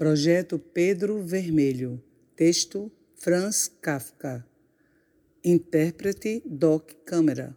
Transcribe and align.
Projeto 0.00 0.58
Pedro 0.58 1.22
Vermelho. 1.22 2.02
Texto 2.34 2.90
Franz 3.16 3.70
Kafka. 3.82 4.42
Intérprete 5.44 6.42
Doc 6.46 6.92
Câmara. 7.04 7.54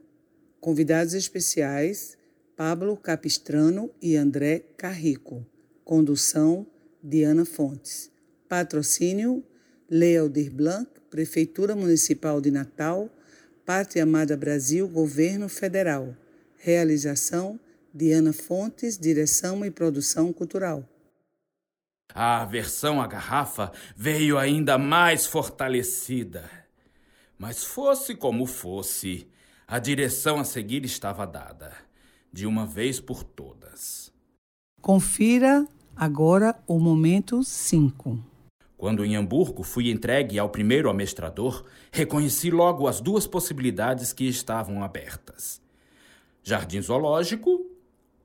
Convidados 0.60 1.14
especiais 1.14 2.18
Pablo 2.58 2.98
Capistrano 2.98 3.90
e 4.02 4.18
André 4.18 4.62
Carrico. 4.76 5.48
Condução 5.86 6.68
Diana 7.02 7.46
Fontes. 7.46 8.12
Patrocínio 8.50 9.41
Lealdir 9.89 10.52
Blanc, 10.52 10.89
Prefeitura 11.10 11.78
Municipal 11.78 12.41
de 12.41 12.52
Natal, 12.52 13.10
Pátria 13.66 14.04
Amada 14.04 14.36
Brasil, 14.36 14.86
Governo 14.89 15.48
Federal. 15.48 16.14
Realização 16.57 17.57
Diana 17.94 18.34
Fontes, 18.34 18.98
Direção 18.98 19.66
e 19.66 19.71
Produção 19.71 20.34
Cultural. 20.34 20.89
A 22.14 22.41
aversão 22.41 23.02
à 23.02 23.07
garrafa 23.07 23.71
veio 23.95 24.38
ainda 24.38 24.77
mais 24.77 25.26
fortalecida. 25.26 26.49
Mas 27.38 27.63
fosse 27.63 28.16
como 28.16 28.45
fosse, 28.45 29.27
a 29.67 29.80
direção 29.80 30.39
a 30.39 30.44
seguir 30.44 30.86
estava 30.86 31.26
dada, 31.26 31.73
de 32.31 32.45
uma 32.45 32.66
vez 32.66 32.99
por 32.99 33.23
todas. 33.23 34.13
Confira 34.81 35.67
agora 35.95 36.55
o 36.67 36.77
momento 36.77 37.44
5. 37.44 38.20
Quando 38.77 39.03
em 39.05 39.16
Hamburgo 39.16 39.64
fui 39.64 39.89
entregue 39.89 40.38
ao 40.38 40.50
primeiro 40.50 40.89
amestrador, 40.89 41.66
reconheci 41.91 42.52
logo 42.52 42.88
as 42.88 43.00
duas 43.00 43.25
possibilidades 43.25 44.14
que 44.14 44.25
estavam 44.25 44.84
abertas: 44.84 45.61
jardim 46.44 46.81
zoológico 46.81 47.66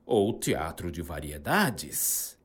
ou 0.05 0.33
teatro 0.33 0.91
de 0.91 1.01
variedades. 1.01 2.38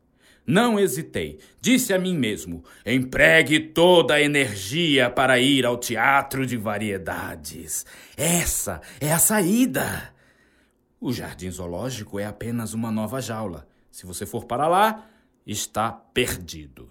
Não 0.46 0.78
hesitei, 0.78 1.38
disse 1.60 1.94
a 1.94 1.98
mim 1.98 2.16
mesmo: 2.16 2.62
empregue 2.84 3.58
toda 3.58 4.14
a 4.14 4.22
energia 4.22 5.08
para 5.08 5.38
ir 5.38 5.64
ao 5.64 5.78
teatro 5.78 6.46
de 6.46 6.56
variedades. 6.56 7.86
Essa 8.16 8.80
é 9.00 9.10
a 9.10 9.18
saída. 9.18 10.14
O 11.00 11.12
jardim 11.12 11.50
zoológico 11.50 12.18
é 12.18 12.26
apenas 12.26 12.74
uma 12.74 12.90
nova 12.90 13.20
jaula. 13.20 13.66
Se 13.90 14.06
você 14.06 14.26
for 14.26 14.44
para 14.44 14.68
lá, 14.68 15.06
está 15.46 15.92
perdido. 15.92 16.90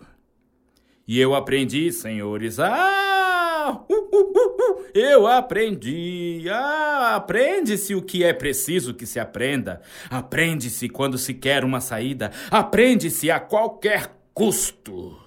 E 1.08 1.20
eu 1.20 1.36
aprendi, 1.36 1.92
senhores, 1.92 2.60
ah, 2.60 3.84
uh, 3.90 4.03
uh, 4.18 4.82
uh, 4.82 4.86
eu 4.94 5.28
aprendi. 5.28 6.46
Ah, 6.50 7.16
aprende-se 7.16 7.96
o 7.96 8.02
que 8.02 8.24
é 8.24 8.34
preciso 8.34 8.94
que 8.94 9.06
se 9.06 9.20
aprenda. 9.20 9.82
Aprende-se 10.10 10.90
quando 10.90 11.18
se 11.18 11.34
quer 11.34 11.64
uma 11.64 11.82
saída. 11.82 12.32
Aprende-se 12.52 13.32
a 13.32 13.40
qualquer 13.40 14.16
custo. 14.34 15.20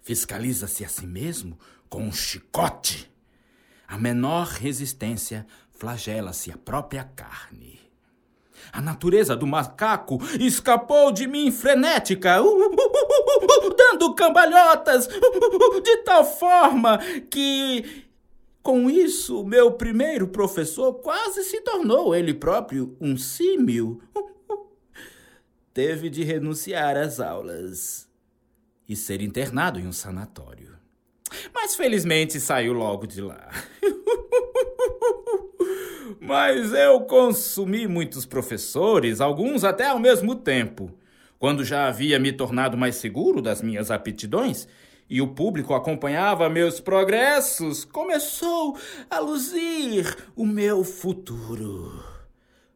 Fiscaliza-se 0.00 0.84
a 0.84 0.88
si 0.88 1.06
mesmo 1.06 1.58
com 1.88 2.02
um 2.02 2.12
chicote. 2.12 3.10
A 3.86 3.96
menor 3.98 4.48
resistência 4.48 5.46
flagela-se 5.70 6.50
a 6.50 6.56
própria 6.56 7.04
carne. 7.04 7.83
A 8.72 8.80
natureza 8.80 9.36
do 9.36 9.46
macaco 9.46 10.18
escapou 10.40 11.12
de 11.12 11.26
mim 11.26 11.50
frenética, 11.50 12.42
uh, 12.42 12.46
uh, 12.46 12.66
uh, 12.66 13.74
dando 13.76 14.14
cambalhotas, 14.14 15.08
de 15.82 15.96
tal 15.98 16.24
forma 16.24 16.98
que, 17.30 18.04
com 18.62 18.88
isso, 18.90 19.44
meu 19.44 19.72
primeiro 19.72 20.28
professor 20.28 20.94
quase 20.94 21.44
se 21.44 21.60
tornou 21.60 22.14
ele 22.14 22.34
próprio 22.34 22.96
um 23.00 23.16
símio. 23.16 24.00
Teve 25.72 26.08
de 26.08 26.22
renunciar 26.22 26.96
às 26.96 27.18
aulas 27.18 28.08
e 28.88 28.94
ser 28.94 29.20
internado 29.20 29.80
em 29.80 29.86
um 29.86 29.92
sanatório. 29.92 30.74
Mas 31.52 31.74
felizmente 31.74 32.38
saiu 32.38 32.72
logo 32.72 33.06
de 33.06 33.20
lá. 33.20 33.50
Mas 36.20 36.72
eu 36.72 37.00
consumi 37.02 37.86
muitos 37.86 38.26
professores, 38.26 39.20
alguns 39.20 39.64
até 39.64 39.86
ao 39.88 39.98
mesmo 39.98 40.34
tempo. 40.34 40.90
Quando 41.38 41.64
já 41.64 41.88
havia 41.88 42.18
me 42.18 42.32
tornado 42.32 42.76
mais 42.76 42.96
seguro 42.96 43.42
das 43.42 43.60
minhas 43.60 43.90
aptidões 43.90 44.66
e 45.08 45.20
o 45.20 45.28
público 45.28 45.74
acompanhava 45.74 46.48
meus 46.48 46.80
progressos, 46.80 47.84
começou 47.84 48.78
a 49.10 49.18
luzir 49.18 50.16
o 50.34 50.46
meu 50.46 50.82
futuro. 50.82 52.14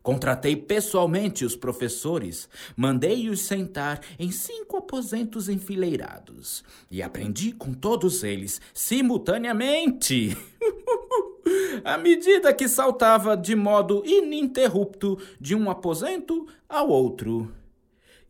Contratei 0.03 0.57
pessoalmente 0.57 1.45
os 1.45 1.55
professores, 1.55 2.49
mandei-os 2.77 3.41
sentar 3.43 4.01
em 4.19 4.31
cinco 4.31 4.77
aposentos 4.77 5.49
enfileirados 5.49 6.65
e 6.91 7.03
aprendi 7.03 7.53
com 7.53 7.75
todos 7.75 8.23
eles 8.23 8.61
simultaneamente. 8.73 10.37
à 11.85 11.97
medida 11.97 12.53
que 12.53 12.69
saltava 12.69 13.37
de 13.37 13.55
modo 13.55 14.03
ininterrupto 14.05 15.19
de 15.41 15.55
um 15.55 15.71
aposento 15.71 16.47
ao 16.69 16.89
outro. 16.89 17.53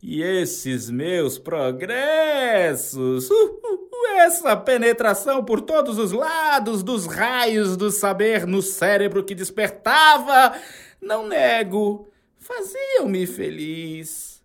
E 0.01 0.21
esses 0.21 0.89
meus 0.89 1.37
progressos, 1.37 3.29
uh, 3.29 3.33
uh, 3.33 3.73
uh, 3.73 4.07
essa 4.19 4.55
penetração 4.55 5.43
por 5.43 5.59
todos 5.59 5.97
os 5.97 6.13
lados 6.13 6.81
dos 6.81 7.05
raios 7.05 7.75
do 7.75 7.91
saber 7.91 8.47
no 8.47 8.61
cérebro 8.61 9.25
que 9.25 9.35
despertava, 9.35 10.57
não 11.01 11.27
nego, 11.27 12.07
faziam-me 12.37 13.27
feliz. 13.27 14.41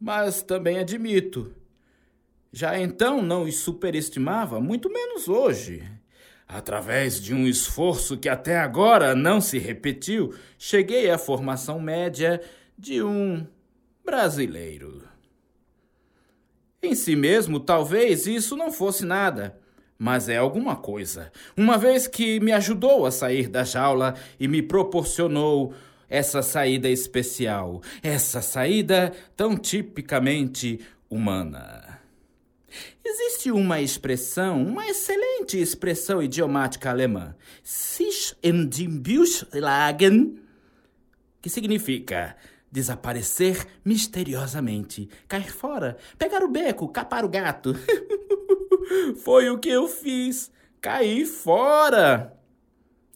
Mas 0.00 0.40
também 0.40 0.78
admito, 0.78 1.52
já 2.52 2.78
então 2.78 3.20
não 3.20 3.42
os 3.42 3.58
superestimava, 3.58 4.60
muito 4.60 4.88
menos 4.88 5.28
hoje. 5.28 5.99
Através 6.52 7.20
de 7.20 7.32
um 7.32 7.46
esforço 7.46 8.16
que 8.16 8.28
até 8.28 8.58
agora 8.58 9.14
não 9.14 9.40
se 9.40 9.56
repetiu, 9.56 10.34
cheguei 10.58 11.08
à 11.08 11.16
formação 11.16 11.78
média 11.78 12.40
de 12.76 13.00
um 13.00 13.46
brasileiro. 14.04 15.04
Em 16.82 16.92
si 16.96 17.14
mesmo, 17.14 17.60
talvez 17.60 18.26
isso 18.26 18.56
não 18.56 18.72
fosse 18.72 19.04
nada, 19.04 19.60
mas 19.96 20.28
é 20.28 20.38
alguma 20.38 20.74
coisa, 20.74 21.30
uma 21.56 21.78
vez 21.78 22.08
que 22.08 22.40
me 22.40 22.50
ajudou 22.50 23.06
a 23.06 23.12
sair 23.12 23.46
da 23.46 23.62
jaula 23.62 24.16
e 24.38 24.48
me 24.48 24.60
proporcionou 24.60 25.72
essa 26.08 26.42
saída 26.42 26.88
especial, 26.88 27.80
essa 28.02 28.42
saída 28.42 29.12
tão 29.36 29.56
tipicamente 29.56 30.80
humana. 31.08 31.89
Existe 33.04 33.50
uma 33.50 33.80
expressão, 33.80 34.62
uma 34.62 34.86
excelente 34.86 35.60
expressão 35.60 36.22
idiomática 36.22 36.90
alemã, 36.90 37.34
sich 37.62 38.34
in 38.42 38.66
dem 38.68 38.98
Busch 38.98 39.44
lagen, 39.52 40.38
que 41.40 41.48
significa 41.48 42.36
desaparecer 42.70 43.66
misteriosamente, 43.84 45.08
cair 45.26 45.52
fora, 45.52 45.96
pegar 46.18 46.42
o 46.42 46.48
beco, 46.48 46.88
capar 46.88 47.24
o 47.24 47.28
gato. 47.28 47.74
Foi 49.22 49.50
o 49.50 49.58
que 49.58 49.68
eu 49.68 49.88
fiz, 49.88 50.50
caí 50.80 51.24
fora. 51.24 52.36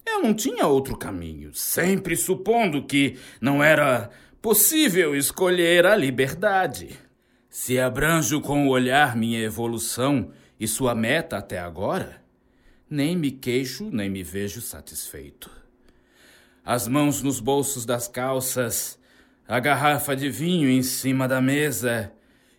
Eu 0.06 0.22
não 0.22 0.34
tinha 0.34 0.66
outro 0.66 0.96
caminho, 0.96 1.54
sempre 1.54 2.16
supondo 2.16 2.84
que 2.84 3.18
não 3.40 3.62
era 3.62 4.10
possível 4.42 5.16
escolher 5.16 5.86
a 5.86 5.96
liberdade. 5.96 6.98
Se 7.56 7.78
abranjo 7.78 8.40
com 8.40 8.66
o 8.66 8.70
olhar 8.70 9.14
minha 9.14 9.38
evolução 9.38 10.32
e 10.58 10.66
sua 10.66 10.92
meta 10.92 11.36
até 11.36 11.60
agora, 11.60 12.20
nem 12.90 13.16
me 13.16 13.30
queixo 13.30 13.90
nem 13.92 14.10
me 14.10 14.24
vejo 14.24 14.60
satisfeito. 14.60 15.48
As 16.64 16.88
mãos 16.88 17.22
nos 17.22 17.38
bolsos 17.38 17.86
das 17.86 18.08
calças, 18.08 18.98
a 19.46 19.60
garrafa 19.60 20.16
de 20.16 20.28
vinho 20.28 20.68
em 20.68 20.82
cima 20.82 21.28
da 21.28 21.40
mesa, 21.40 22.12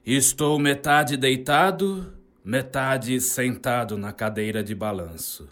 estou 0.05 0.57
metade 0.57 1.17
deitado, 1.17 2.13
metade 2.41 3.19
sentado 3.19 3.97
na 3.97 4.13
cadeira 4.13 4.63
de 4.63 4.73
balanço 4.73 5.49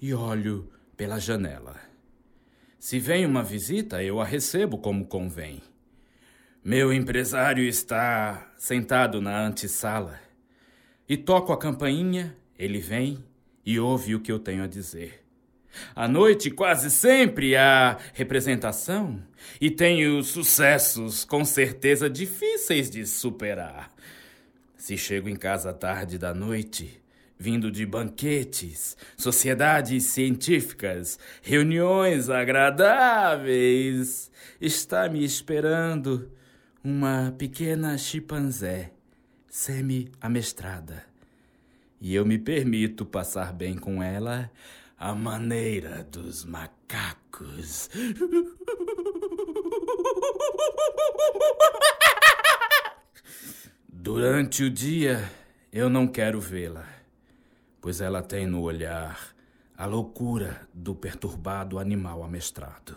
e 0.00 0.14
olho 0.14 0.72
pela 0.96 1.20
janela. 1.20 1.76
Se 2.78 2.98
vem 2.98 3.26
uma 3.26 3.42
visita, 3.42 4.02
eu 4.02 4.18
a 4.22 4.24
recebo 4.24 4.78
como 4.78 5.04
convém. 5.04 5.60
Meu 6.62 6.92
empresário 6.92 7.64
está 7.64 8.52
sentado 8.58 9.22
na 9.22 9.46
antessala 9.46 10.20
e 11.08 11.16
toco 11.16 11.54
a 11.54 11.58
campainha, 11.58 12.36
ele 12.58 12.80
vem 12.80 13.24
e 13.64 13.80
ouve 13.80 14.14
o 14.14 14.20
que 14.20 14.30
eu 14.30 14.38
tenho 14.38 14.62
a 14.62 14.66
dizer. 14.66 15.24
À 15.96 16.06
noite, 16.06 16.50
quase 16.50 16.90
sempre 16.90 17.56
há 17.56 17.96
representação 18.12 19.22
e 19.58 19.70
tenho 19.70 20.22
sucessos 20.22 21.24
com 21.24 21.46
certeza 21.46 22.10
difíceis 22.10 22.90
de 22.90 23.06
superar. 23.06 23.90
Se 24.76 24.98
chego 24.98 25.30
em 25.30 25.36
casa 25.36 25.72
tarde 25.72 26.18
da 26.18 26.34
noite, 26.34 27.02
vindo 27.38 27.70
de 27.70 27.86
banquetes, 27.86 28.98
sociedades 29.16 30.04
científicas, 30.04 31.18
reuniões 31.40 32.28
agradáveis, 32.28 34.30
está 34.60 35.08
me 35.08 35.24
esperando 35.24 36.30
uma 36.82 37.34
pequena 37.36 37.98
chimpanzé 37.98 38.92
semi-amestrada. 39.46 41.04
E 42.00 42.14
eu 42.14 42.24
me 42.24 42.38
permito 42.38 43.04
passar 43.04 43.52
bem 43.52 43.76
com 43.76 44.02
ela 44.02 44.50
a 44.96 45.14
maneira 45.14 46.02
dos 46.04 46.42
macacos. 46.46 47.90
Durante 53.86 54.64
o 54.64 54.70
dia, 54.70 55.30
eu 55.70 55.90
não 55.90 56.08
quero 56.08 56.40
vê-la, 56.40 56.88
pois 57.80 58.00
ela 58.00 58.22
tem 58.22 58.46
no 58.46 58.62
olhar 58.62 59.36
a 59.76 59.84
loucura 59.84 60.66
do 60.72 60.94
perturbado 60.94 61.78
animal 61.78 62.24
amestrado. 62.24 62.96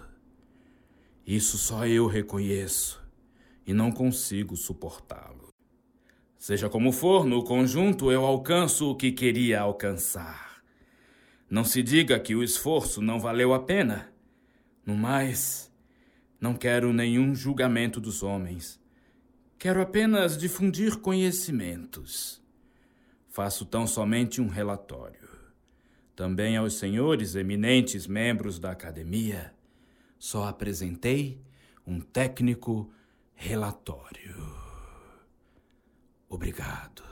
Isso 1.28 1.58
só 1.58 1.86
eu 1.86 2.08
reconheço 2.08 3.03
e 3.66 3.74
não 3.74 3.92
consigo 3.92 4.56
suportá-lo. 4.56 5.54
Seja 6.38 6.70
como 6.70 6.92
for, 6.92 7.26
no 7.26 7.44
conjunto 7.44 8.12
eu 8.12 8.26
alcanço 8.26 8.90
o 8.90 8.96
que 8.96 9.12
queria 9.12 9.62
alcançar. 9.62 10.62
Não 11.50 11.64
se 11.64 11.82
diga 11.82 12.20
que 12.20 12.36
o 12.36 12.44
esforço 12.44 13.02
não 13.02 13.20
valeu 13.20 13.54
a 13.54 13.60
pena. 13.60 14.12
No 14.86 14.96
mais, 14.96 15.72
não 16.42 16.54
quero 16.54 16.92
nenhum 16.92 17.34
julgamento 17.34 18.02
dos 18.02 18.24
homens. 18.24 18.82
Quero 19.58 19.82
apenas 19.82 20.38
difundir 20.38 20.98
conhecimentos. 20.98 22.44
Faço 23.30 23.66
tão 23.66 23.88
somente 23.88 24.42
um 24.42 24.48
relatório. 24.48 25.30
Também 26.16 26.58
aos 26.58 26.74
senhores 26.74 27.36
eminentes 27.36 28.06
membros 28.06 28.60
da 28.60 28.72
academia, 28.72 29.54
só 30.20 30.48
apresentei 30.48 31.42
um 31.88 32.02
técnico 32.02 32.92
relatório. 33.36 34.36
Obrigado. 36.30 37.04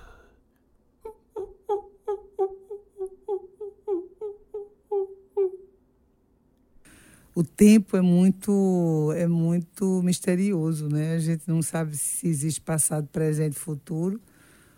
O 7.33 7.44
tempo 7.44 7.95
é 7.95 8.01
muito 8.01 9.13
é 9.15 9.25
muito 9.25 10.01
misterioso, 10.03 10.89
né? 10.89 11.13
A 11.15 11.19
gente 11.19 11.44
não 11.47 11.62
sabe 11.62 11.95
se 11.95 12.27
existe 12.27 12.59
passado, 12.59 13.07
presente, 13.07 13.57
futuro, 13.57 14.19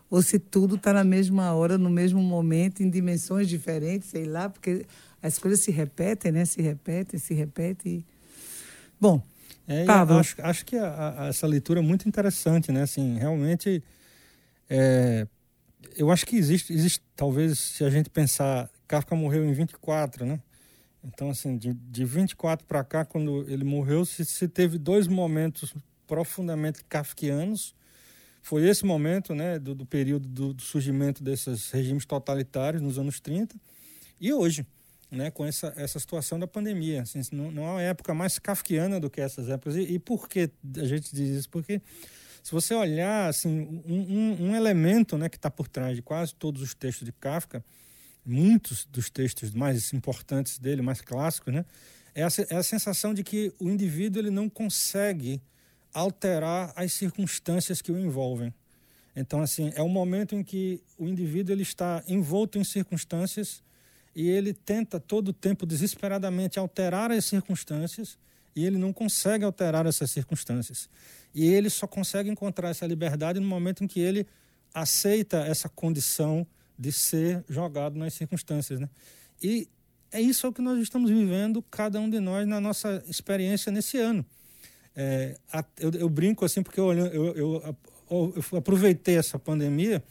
ou 0.10 0.22
se 0.22 0.38
tudo 0.38 0.76
está 0.76 0.94
na 0.94 1.04
mesma 1.04 1.52
hora, 1.54 1.78
no 1.78 1.90
mesmo 1.90 2.22
momento, 2.22 2.84
em 2.84 2.90
dimensões 2.90 3.50
diferentes, 3.50 4.10
sei 4.10 4.26
lá, 4.26 4.50
porque 4.50 4.86
as 5.22 5.40
coisas 5.40 5.62
se 5.62 5.72
repetem, 5.72 6.32
né? 6.32 6.46
Se 6.46 6.62
repetem, 6.62 7.20
se 7.20 7.34
repetem. 7.34 8.06
Bom, 9.02 9.24
é. 9.68 9.86
Acho, 10.20 10.36
acho 10.42 10.66
que 10.66 10.76
a, 10.76 11.24
a, 11.24 11.28
essa 11.28 11.48
leitura 11.48 11.80
é 11.80 11.84
muito 11.84 12.08
interessante, 12.08 12.72
né? 12.72 12.84
Assim, 12.84 13.18
realmente, 13.18 13.84
é, 14.70 15.28
eu 15.96 16.12
acho 16.12 16.26
que 16.26 16.36
existe, 16.36 16.74
existe, 16.74 17.02
talvez, 17.16 17.60
se 17.60 17.84
a 17.84 17.90
gente 17.90 18.10
pensar, 18.10 18.70
Kafka 18.88 19.16
morreu 19.16 19.46
em 19.46 19.54
24, 19.54 20.26
né? 20.26 20.40
Então, 21.04 21.30
assim, 21.30 21.58
de, 21.58 21.74
de 21.74 22.06
24 22.06 22.66
para 22.66 22.84
cá, 22.84 23.04
quando 23.04 23.46
ele 23.50 23.64
morreu, 23.64 24.06
se, 24.06 24.24
se 24.24 24.48
teve 24.48 24.78
dois 24.78 25.08
momentos 25.08 25.74
profundamente 26.08 26.84
kafkianos. 26.86 27.76
Foi 28.42 28.68
esse 28.68 28.86
momento, 28.86 29.34
né, 29.34 29.58
do, 29.58 29.74
do 29.74 29.86
período 29.86 30.28
do, 30.28 30.54
do 30.54 30.62
surgimento 30.62 31.24
desses 31.24 31.72
regimes 31.72 32.06
totalitários 32.06 32.82
nos 32.82 33.00
anos 33.00 33.20
30 33.20 33.56
e 34.20 34.34
hoje 34.34 34.66
né, 35.14 35.30
com 35.32 35.46
essa, 35.46 35.72
essa 35.78 36.00
situação 36.00 36.40
da 36.40 36.48
pandemia. 36.48 37.04
Assim, 37.04 37.22
não, 37.32 37.52
não 37.52 37.66
há 37.68 37.72
uma 37.74 37.82
época 37.82 38.14
mais 38.14 38.40
kafkiana 38.40 39.00
do 39.00 39.10
que 39.10 39.22
essas 39.22 39.50
épocas. 39.50 39.76
E, 39.76 39.94
e 39.94 40.00
por 40.00 40.28
que 40.28 40.50
a 40.78 40.86
gente 40.86 41.14
diz 41.16 41.30
isso? 41.30 41.50
Porque 41.50 41.82
se 42.42 42.52
você 42.52 42.74
olhar 42.74 43.30
assim, 43.30 43.84
um, 43.86 43.94
um, 43.96 44.50
um 44.50 44.56
elemento 44.56 45.18
né, 45.18 45.30
que 45.30 45.38
está 45.38 45.50
por 45.50 45.68
trás 45.68 45.96
de 45.96 46.02
quase 46.02 46.34
todos 46.36 46.62
os 46.62 46.74
textos 46.74 47.06
de 47.06 47.12
Kafka, 47.12 47.64
muitos 48.26 48.86
dos 48.86 49.10
textos 49.10 49.52
mais 49.52 49.94
importantes 49.94 50.58
dele, 50.58 50.82
mais 50.82 51.00
clássicos, 51.00 51.54
né, 51.54 51.66
é, 52.16 52.24
a, 52.24 52.28
é 52.50 52.56
a 52.56 52.64
sensação 52.64 53.14
de 53.14 53.24
que 53.24 53.54
o 53.60 53.70
indivíduo 53.70 54.22
ele 54.22 54.32
não 54.32 54.50
consegue 54.50 55.42
alterar 55.94 56.74
as 56.76 56.92
circunstâncias 56.94 57.82
que 57.82 57.92
o 57.92 58.00
envolvem. 58.00 58.54
Então, 59.16 59.42
assim, 59.42 59.72
é 59.76 59.84
um 59.84 59.90
momento 59.90 60.34
em 60.34 60.44
que 60.44 60.82
o 60.98 61.08
indivíduo 61.08 61.54
ele 61.54 61.62
está 61.62 62.04
envolto 62.08 62.58
em 62.58 62.64
circunstâncias 62.64 63.62
e 64.16 64.30
ele 64.30 64.54
tenta 64.54 65.00
todo 65.00 65.30
o 65.30 65.34
tempo 65.34 65.66
desesperadamente 65.66 66.60
alterar 66.60 67.12
as 67.12 67.26
circunstâncias 67.26 68.18
e 68.56 68.66
ele 68.66 68.78
não 68.78 68.94
consegue 68.94 69.44
alterar 69.44 69.86
essas 69.86 70.12
circunstâncias. 70.12 70.90
E 71.34 71.46
ele 71.46 71.70
só 71.70 71.88
consegue 71.88 72.30
encontrar 72.30 72.70
essa 72.70 72.86
liberdade 72.86 73.40
no 73.40 73.48
momento 73.48 73.84
em 73.84 73.88
que 73.88 74.00
ele 74.00 74.28
aceita 74.74 75.38
essa 75.40 75.68
condição 75.68 76.46
de 76.78 76.92
ser 76.92 77.44
jogado 77.50 77.98
nas 77.98 78.14
circunstâncias, 78.14 78.80
né? 78.80 78.90
E 79.42 79.68
é 80.12 80.22
isso 80.22 80.52
que 80.54 80.62
nós 80.62 80.80
estamos 80.80 81.10
vivendo, 81.10 81.62
cada 81.64 82.00
um 82.00 82.10
de 82.10 82.20
nós, 82.20 82.48
na 82.48 82.62
nossa 82.62 83.04
experiência 83.08 83.72
nesse 83.72 83.98
ano. 83.98 84.24
É, 84.96 85.36
eu, 85.80 85.92
eu, 85.92 86.10
brinco 86.10 86.46
assim, 86.46 86.62
porque 86.62 86.80
eu, 86.80 86.94
eu, 86.94 87.36
eu, 87.36 87.78
aproveitei 88.56 89.18
essa 89.18 89.40
pandemia 89.40 90.04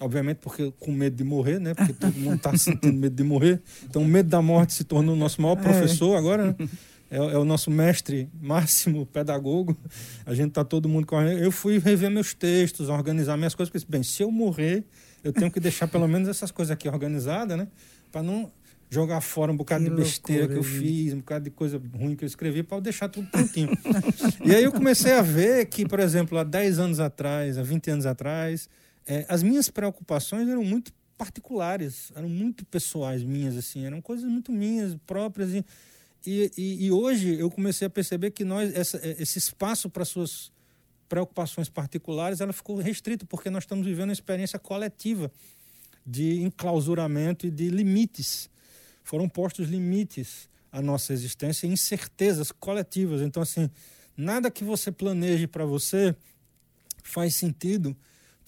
obviamente 0.00 0.38
porque 0.38 0.72
com 0.80 0.90
medo 0.90 1.16
de 1.16 1.24
morrer, 1.24 1.60
né? 1.60 1.74
Porque 1.74 1.92
todo 1.92 2.14
mundo 2.14 2.36
está 2.36 2.56
sentindo 2.56 2.94
medo 2.94 3.14
de 3.14 3.22
morrer. 3.22 3.60
Então, 3.84 4.02
o 4.02 4.04
medo 4.04 4.28
da 4.28 4.42
morte 4.42 4.72
se 4.72 4.84
tornou 4.84 5.14
o 5.14 5.18
nosso 5.18 5.40
maior 5.40 5.58
é. 5.58 5.62
professor 5.62 6.14
é. 6.14 6.18
agora, 6.18 6.46
né? 6.46 6.68
é, 7.10 7.16
é, 7.16 7.38
o 7.38 7.44
nosso 7.44 7.70
mestre 7.70 8.28
máximo 8.40 9.04
pedagogo. 9.12 9.76
A 10.24 10.34
gente 10.34 10.48
está 10.48 10.64
todo 10.64 10.88
mundo 10.88 11.06
correndo. 11.06 11.38
Eu 11.38 11.52
fui 11.52 11.78
rever 11.78 12.10
meus 12.10 12.32
textos, 12.32 12.88
organizar 12.88 13.36
minhas 13.36 13.54
coisas, 13.54 13.70
porque 13.70 13.86
bem, 13.88 14.02
se 14.02 14.22
eu 14.22 14.30
morrer, 14.30 14.84
eu 15.22 15.32
tenho 15.32 15.50
que 15.50 15.60
deixar 15.60 15.86
pelo 15.86 16.08
menos 16.08 16.28
essas 16.28 16.50
coisas 16.50 16.72
aqui 16.72 16.88
organizadas, 16.88 17.58
né? 17.58 17.68
Para 18.10 18.22
não 18.22 18.50
jogar 18.88 19.20
fora 19.20 19.52
um 19.52 19.56
bocado 19.56 19.84
que 19.84 19.90
de 19.90 19.96
besteira 19.96 20.46
loucura, 20.46 20.62
que 20.62 20.66
eu 20.66 20.80
fiz, 20.80 21.12
um 21.12 21.18
bocado 21.18 21.44
de 21.44 21.50
coisa 21.50 21.80
ruim 21.94 22.16
que 22.16 22.24
eu 22.24 22.26
escrevi, 22.26 22.62
para 22.62 22.80
deixar 22.80 23.08
tudo 23.08 23.28
prontinho. 23.28 23.70
e 24.44 24.52
aí 24.52 24.64
eu 24.64 24.72
comecei 24.72 25.12
a 25.12 25.22
ver 25.22 25.66
que, 25.66 25.86
por 25.86 26.00
exemplo, 26.00 26.36
há 26.36 26.42
10 26.42 26.80
anos 26.80 27.00
atrás, 27.00 27.56
há 27.56 27.62
20 27.62 27.90
anos 27.90 28.06
atrás, 28.06 28.68
é, 29.10 29.26
as 29.28 29.42
minhas 29.42 29.68
preocupações 29.68 30.48
eram 30.48 30.62
muito 30.62 30.92
particulares, 31.18 32.12
eram 32.14 32.28
muito 32.28 32.64
pessoais 32.64 33.24
minhas, 33.24 33.56
assim, 33.56 33.84
eram 33.84 34.00
coisas 34.00 34.30
muito 34.30 34.52
minhas, 34.52 34.96
próprias. 35.04 35.52
E, 35.52 35.64
e, 36.24 36.86
e 36.86 36.92
hoje 36.92 37.34
eu 37.34 37.50
comecei 37.50 37.88
a 37.88 37.90
perceber 37.90 38.30
que 38.30 38.44
nós, 38.44 38.72
essa, 38.72 38.98
é, 38.98 39.16
esse 39.20 39.36
espaço 39.36 39.90
para 39.90 40.04
suas 40.04 40.52
preocupações 41.08 41.68
particulares, 41.68 42.40
ela 42.40 42.52
ficou 42.52 42.76
restrito, 42.76 43.26
porque 43.26 43.50
nós 43.50 43.64
estamos 43.64 43.84
vivendo 43.84 44.10
uma 44.10 44.12
experiência 44.12 44.60
coletiva 44.60 45.28
de 46.06 46.42
enclausuramento 46.42 47.48
e 47.48 47.50
de 47.50 47.68
limites. 47.68 48.48
Foram 49.02 49.28
postos 49.28 49.68
limites 49.68 50.48
à 50.70 50.80
nossa 50.80 51.12
existência, 51.12 51.66
incertezas 51.66 52.52
coletivas. 52.52 53.22
Então, 53.22 53.42
assim, 53.42 53.68
nada 54.16 54.52
que 54.52 54.62
você 54.62 54.92
planeje 54.92 55.48
para 55.48 55.64
você 55.64 56.14
faz 57.02 57.34
sentido 57.34 57.96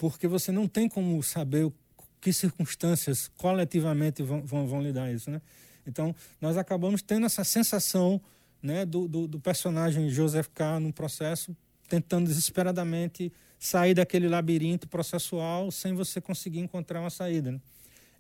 porque 0.03 0.27
você 0.27 0.51
não 0.51 0.67
tem 0.67 0.89
como 0.89 1.23
saber 1.23 1.73
que 2.21 2.33
circunstâncias 2.33 3.31
coletivamente 3.37 4.21
vão, 4.21 4.43
vão, 4.43 4.67
vão 4.67 4.83
isso, 5.15 5.31
né? 5.31 5.41
Então, 5.87 6.13
nós 6.41 6.57
acabamos 6.57 7.03
tendo 7.03 7.25
essa 7.25 7.45
sensação 7.45 8.21
né, 8.61 8.85
do, 8.85 9.07
do, 9.07 9.29
do, 9.29 9.39
personagem 9.39 10.11
Joseph 10.11 10.49
K. 10.53 10.81
no 10.81 10.93
processo, 10.93 11.57
tentando 11.89 12.27
desesperadamente 12.27 13.33
sair 13.61 13.95
daquele 13.95 14.29
labirinto 14.29 14.89
processual 14.89 15.71
sem 15.71 15.95
você 15.95 16.21
conseguir 16.21 16.59
encontrar 16.59 16.99
uma 16.99 17.11
saída. 17.11 17.53
Né? 17.53 17.61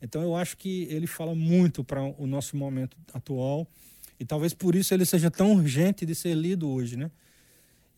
Então, 0.01 0.23
eu 0.23 0.37
acho 0.37 0.57
que 0.57 0.85
ele 0.89 1.09
fala 1.09 1.35
muito 1.35 1.83
para 1.83 2.01
o 2.01 2.29
nosso 2.29 2.57
momento 2.57 2.97
atual 3.13 3.67
e 4.21 4.25
talvez 4.25 4.55
por 4.55 4.77
isso 4.77 4.95
ele 4.95 5.05
seja 5.05 5.33
tão 5.33 5.51
urgente 5.51 6.07
de 6.07 6.15
ser 6.15 6.35
lido 6.35 6.71
hoje, 6.71 6.97
né? 6.97 7.11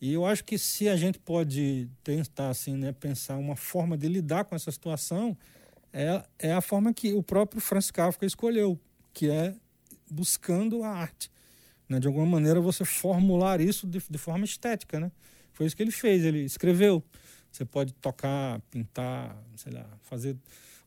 E 0.01 0.13
eu 0.13 0.25
acho 0.25 0.43
que 0.43 0.57
se 0.57 0.89
a 0.89 0.95
gente 0.95 1.17
pode 1.19 1.89
tentar 2.03 2.49
assim, 2.49 2.75
né, 2.75 2.91
pensar 2.91 3.37
uma 3.37 3.55
forma 3.55 3.97
de 3.97 4.07
lidar 4.07 4.45
com 4.45 4.55
essa 4.55 4.71
situação, 4.71 5.37
é, 5.91 6.23
é 6.37 6.51
a 6.51 6.61
forma 6.61 6.93
que 6.93 7.13
o 7.13 7.23
próprio 7.23 7.61
Franz 7.61 7.89
Kafka 7.89 8.25
escolheu, 8.25 8.79
que 9.13 9.29
é 9.29 9.55
buscando 10.09 10.83
a 10.83 10.89
arte. 10.89 11.31
Né? 11.87 11.99
De 11.99 12.07
alguma 12.07 12.25
maneira 12.25 12.59
você 12.59 12.83
formular 12.83 13.61
isso 13.61 13.87
de, 13.87 14.03
de 14.09 14.17
forma 14.17 14.45
estética. 14.45 14.99
Né? 14.99 15.11
Foi 15.53 15.65
isso 15.65 15.75
que 15.75 15.81
ele 15.83 15.91
fez, 15.91 16.23
ele 16.23 16.43
escreveu. 16.43 17.03
Você 17.51 17.63
pode 17.63 17.93
tocar, 17.93 18.59
pintar, 18.69 19.41
sei 19.55 19.71
lá, 19.71 19.87
fazer 20.03 20.35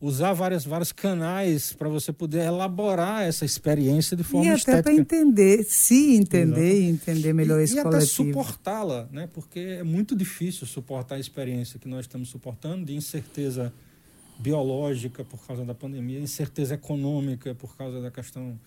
usar 0.00 0.32
várias, 0.32 0.64
vários 0.64 0.92
canais 0.92 1.72
para 1.72 1.88
você 1.88 2.12
poder 2.12 2.46
elaborar 2.46 3.22
essa 3.22 3.44
experiência 3.44 4.16
de 4.16 4.22
forma 4.22 4.46
estética. 4.54 4.70
E 4.70 4.74
até 4.74 4.82
para 4.82 4.92
entender, 4.92 5.64
se 5.64 6.14
entender 6.14 6.72
Exato. 6.72 6.82
e 6.82 6.88
entender 6.88 7.32
melhor 7.32 7.60
e, 7.60 7.64
esse 7.64 7.78
e 7.78 7.82
coletivo. 7.82 8.28
E 8.28 8.30
até 8.30 8.40
suportá-la, 8.40 9.08
né? 9.10 9.28
porque 9.32 9.58
é 9.58 9.82
muito 9.82 10.14
difícil 10.14 10.66
suportar 10.66 11.16
a 11.16 11.18
experiência 11.18 11.78
que 11.78 11.88
nós 11.88 12.00
estamos 12.00 12.28
suportando 12.28 12.84
de 12.84 12.94
incerteza 12.94 13.72
biológica 14.38 15.24
por 15.24 15.44
causa 15.44 15.64
da 15.64 15.74
pandemia, 15.74 16.20
incerteza 16.20 16.74
econômica 16.74 17.54
por 17.56 17.76
causa 17.76 18.00
da 18.00 18.10
questão 18.10 18.58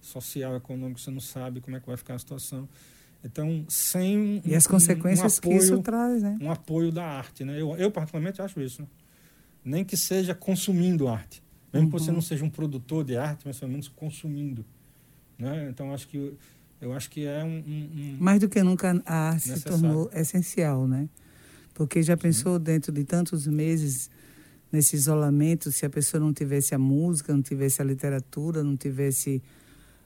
social, 0.00 0.56
econômica, 0.56 1.00
você 1.00 1.10
não 1.10 1.20
sabe 1.20 1.60
como 1.60 1.76
é 1.76 1.80
que 1.80 1.86
vai 1.86 1.98
ficar 1.98 2.14
a 2.14 2.18
situação. 2.18 2.66
Então, 3.22 3.64
sem 3.68 4.40
e 4.44 4.54
as 4.54 4.66
consequências 4.66 5.34
um 5.34 5.38
apoio, 5.38 5.58
que 5.58 5.64
isso 5.64 5.78
traz, 5.82 6.22
né? 6.22 6.38
Um 6.40 6.50
apoio 6.50 6.92
da 6.92 7.04
arte, 7.04 7.44
né? 7.44 7.60
Eu, 7.60 7.76
eu 7.76 7.90
particularmente 7.90 8.40
acho 8.40 8.60
isso. 8.60 8.80
Né? 8.82 8.88
Nem 9.64 9.84
que 9.84 9.96
seja 9.96 10.34
consumindo 10.34 11.08
arte. 11.08 11.42
Mesmo 11.72 11.86
uhum. 11.86 11.92
que 11.92 12.00
você 12.00 12.10
não 12.10 12.22
seja 12.22 12.44
um 12.44 12.50
produtor 12.50 13.04
de 13.04 13.16
arte, 13.16 13.42
mas 13.44 13.58
pelo 13.58 13.70
menos 13.70 13.88
consumindo. 13.88 14.64
Né? 15.38 15.68
Então, 15.70 15.92
acho 15.92 16.08
que 16.08 16.34
eu 16.80 16.92
acho 16.92 17.10
que 17.10 17.26
é 17.26 17.42
um, 17.44 17.58
um, 17.58 17.90
um 17.92 18.16
mais 18.20 18.40
do 18.40 18.48
que 18.48 18.62
nunca 18.62 18.90
a 19.04 19.30
arte 19.30 19.48
necessário. 19.48 19.76
se 19.76 19.82
tornou 19.82 20.10
essencial, 20.12 20.86
né? 20.86 21.08
Porque 21.74 22.02
já 22.02 22.16
pensou 22.16 22.56
Sim. 22.56 22.62
dentro 22.62 22.92
de 22.92 23.04
tantos 23.04 23.46
meses 23.46 24.10
nesse 24.70 24.94
isolamento, 24.94 25.72
se 25.72 25.84
a 25.84 25.90
pessoa 25.90 26.20
não 26.20 26.32
tivesse 26.32 26.74
a 26.74 26.78
música, 26.78 27.32
não 27.32 27.42
tivesse 27.42 27.80
a 27.80 27.84
literatura, 27.84 28.62
não 28.62 28.76
tivesse 28.76 29.42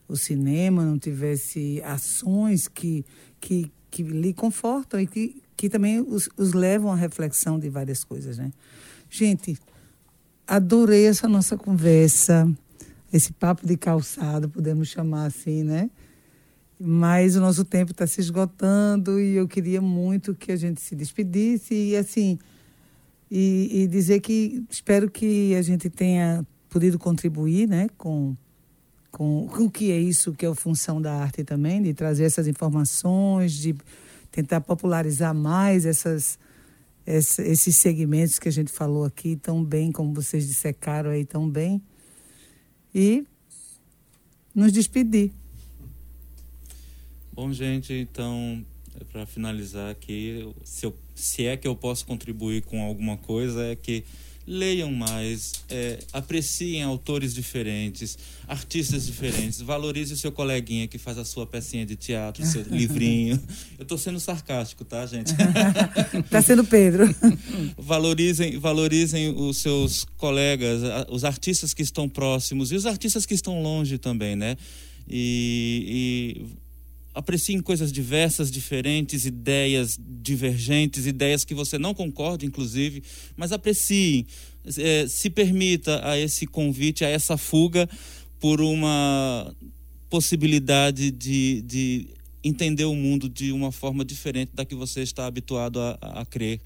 o 0.09 0.17
cinema, 0.17 0.85
não 0.85 0.99
tivesse 0.99 1.83
ações 1.85 2.69
que, 2.69 3.05
que, 3.41 3.71
que 3.91 4.03
lhe 4.03 4.33
confortam 4.33 5.01
e 5.01 5.07
que, 5.07 5.43
que 5.57 5.69
também 5.69 6.01
os, 6.01 6.29
os 6.37 6.53
levam 6.53 6.93
à 6.93 6.97
reflexão 6.97 7.59
de 7.59 7.69
várias 7.69 8.05
coisas, 8.05 8.39
né? 8.39 8.51
Gente, 9.15 9.59
adorei 10.47 11.05
essa 11.05 11.29
nossa 11.29 11.55
conversa, 11.55 12.51
esse 13.13 13.31
papo 13.31 13.67
de 13.67 13.77
calçado, 13.77 14.49
podemos 14.49 14.89
chamar 14.89 15.27
assim, 15.27 15.63
né? 15.63 15.91
Mas 16.81 17.37
o 17.37 17.41
nosso 17.41 17.63
tempo 17.63 17.91
está 17.93 18.07
se 18.07 18.23
esgotando 18.23 19.21
e 19.21 19.37
eu 19.37 19.47
queria 19.47 19.83
muito 19.83 20.35
que 20.35 20.51
a 20.51 20.57
gente 20.57 20.81
se 20.81 20.97
despedisse 20.97 21.75
e 21.75 21.95
assim 21.95 22.39
e, 23.31 23.83
e 23.83 23.87
dizer 23.87 24.21
que 24.21 24.65
espero 24.71 25.11
que 25.11 25.55
a 25.57 25.61
gente 25.61 25.91
tenha 25.91 26.43
podido 26.71 26.99
contribuir, 26.99 27.69
né, 27.69 27.89
com 27.99 28.35
com, 29.11 29.47
com 29.47 29.65
o 29.65 29.71
que 29.71 29.93
é 29.93 29.99
isso, 29.99 30.33
que 30.33 30.47
é 30.47 30.49
a 30.49 30.55
função 30.55 31.03
da 31.03 31.13
arte 31.13 31.45
também, 31.45 31.83
de 31.83 31.93
trazer 31.93 32.25
essas 32.25 32.49
informações, 32.49 33.53
de 33.53 33.75
tentar 34.31 34.63
popularizar 34.63 35.35
mais 35.35 35.85
essas, 35.85 36.39
essa, 37.07 37.43
esses 37.43 37.77
segmentos 37.77 38.39
que 38.39 38.49
a 38.49 38.53
gente 38.53 38.73
falou 38.73 39.05
aqui 39.05 39.37
tão 39.37 39.65
bem, 39.65 39.91
como 39.91 40.13
vocês 40.15 40.47
dissecaram 40.47 41.11
aí 41.11 41.25
tão 41.25 41.49
bem. 41.49 41.83
E 42.95 43.25
nos 44.55 44.73
despedir. 44.73 45.33
Bom, 47.33 47.53
gente, 47.53 47.93
então, 47.95 48.65
para 49.11 49.25
finalizar 49.25 49.91
aqui, 49.91 50.53
se, 50.65 50.85
eu, 50.85 50.95
se 51.15 51.47
é 51.47 51.57
que 51.57 51.67
eu 51.67 51.75
posso 51.75 52.05
contribuir 52.05 52.63
com 52.63 52.83
alguma 52.83 53.17
coisa, 53.17 53.65
é 53.65 53.75
que 53.75 54.05
leiam 54.47 54.91
mais, 54.93 55.53
é, 55.71 55.99
apreciem 56.13 56.83
autores 56.83 57.35
diferentes, 57.35 58.19
artistas 58.47 59.07
diferentes, 59.07 59.61
valorize 59.61 60.13
o 60.13 60.17
seu 60.17 60.33
coleguinha 60.33 60.89
que 60.89 60.99
faz 60.99 61.19
a 61.19 61.25
sua 61.25 61.47
pecinha 61.47 61.87
de 61.87 61.97
teatro, 61.97 62.45
seu 62.45 62.63
livrinho. 62.71 63.41
Eu 63.79 63.83
estou 63.83 63.97
sendo 63.97 64.19
sarcástico, 64.19 64.85
tá, 64.85 65.07
gente? 65.07 65.33
Está 66.25 66.43
sendo 66.43 66.65
Pedro. 66.65 67.15
valorizem, 67.79 68.59
valorizem 68.59 69.31
os 69.31 69.59
seus 69.59 70.05
colegas, 70.17 70.83
os 71.11 71.25
artistas 71.25 71.73
que 71.73 71.83
estão 71.83 72.09
próximos 72.09 72.73
e 72.73 72.75
os 72.75 72.87
artistas 72.87 73.25
que 73.25 73.35
estão 73.35 73.63
longe 73.63 73.99
também, 73.99 74.35
né? 74.35 74.57
E, 75.09 76.39
e 76.39 76.62
apreciem 77.15 77.61
coisas 77.61 77.93
diversas, 77.93 78.51
diferentes, 78.51 79.27
ideias 79.27 79.99
divergentes, 80.01 81.07
ideias 81.07 81.45
que 81.45 81.55
você 81.55 81.79
não 81.79 81.95
concorda, 81.95 82.45
inclusive, 82.45 83.03
mas 83.37 83.53
apreciem, 83.53 84.27
é, 84.79 85.07
se 85.07 85.29
permita 85.29 86.01
a 86.09 86.19
esse 86.19 86.47
convite, 86.47 87.05
a 87.05 87.09
essa 87.09 87.37
fuga 87.37 87.89
por 88.41 88.61
uma 88.61 89.55
possibilidade 90.09 91.11
de, 91.11 91.63
de 91.63 92.07
entender 92.45 92.85
o 92.85 92.95
mundo 92.95 93.29
de 93.29 93.53
uma 93.53 93.71
forma 93.71 94.05
diferente 94.05 94.51
da 94.55 94.65
que 94.65 94.75
você 94.75 95.03
está 95.03 95.27
habituado 95.27 95.81
a, 95.81 95.99
a 96.01 96.27
crer. 96.27 96.61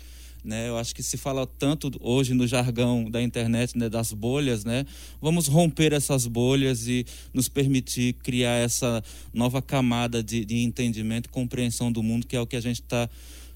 Né? 0.46 0.68
Eu 0.68 0.78
acho 0.78 0.94
que 0.94 1.02
se 1.02 1.16
fala 1.16 1.44
tanto 1.44 1.90
hoje 2.00 2.32
no 2.32 2.46
jargão 2.46 3.10
da 3.10 3.20
internet, 3.20 3.76
né, 3.76 3.88
das 3.88 4.12
bolhas, 4.12 4.64
né? 4.64 4.86
Vamos 5.20 5.48
romper 5.48 5.92
essas 5.92 6.26
bolhas 6.28 6.86
e 6.86 7.04
nos 7.34 7.48
permitir 7.48 8.12
criar 8.22 8.54
essa 8.54 9.02
nova 9.34 9.60
camada 9.60 10.22
de, 10.22 10.44
de 10.44 10.58
entendimento 10.58 11.28
compreensão 11.30 11.90
do 11.90 12.00
mundo, 12.00 12.26
que 12.26 12.36
é 12.36 12.40
o 12.40 12.46
que 12.46 12.54
a 12.54 12.60
gente 12.60 12.80
está 12.80 13.10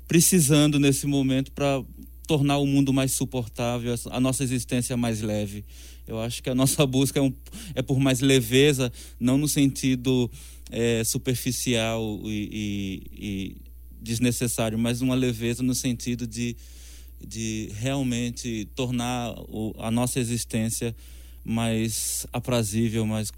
precisando 0.08 0.80
nesse 0.80 1.06
momento 1.06 1.52
para 1.52 1.80
tornar 2.26 2.58
o 2.58 2.66
mundo 2.66 2.92
mais 2.92 3.12
suportável, 3.12 3.94
a 4.10 4.18
nossa 4.18 4.42
existência 4.42 4.96
mais 4.96 5.20
leve. 5.20 5.64
Eu 6.08 6.20
acho 6.20 6.42
que 6.42 6.50
a 6.50 6.54
nossa 6.54 6.84
busca 6.86 7.20
é, 7.20 7.22
um, 7.22 7.32
é 7.74 7.82
por 7.82 8.00
mais 8.00 8.20
leveza, 8.20 8.92
não 9.20 9.38
no 9.38 9.46
sentido 9.46 10.28
é, 10.70 11.04
superficial 11.04 12.20
e, 12.24 12.48
e, 12.52 13.26
e 13.26 13.56
desnecessário, 14.00 14.78
mas 14.78 15.00
uma 15.00 15.14
leveza 15.14 15.62
no 15.62 15.74
sentido 15.74 16.26
de 16.26 16.56
de 17.26 17.70
realmente 17.74 18.66
tornar 18.74 19.34
o, 19.48 19.74
a 19.78 19.90
nossa 19.90 20.18
existência 20.18 20.94
mais 21.44 22.26
aprazível, 22.32 23.06
mais 23.06 23.30